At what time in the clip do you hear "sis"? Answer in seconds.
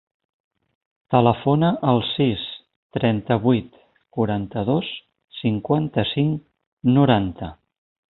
2.11-2.45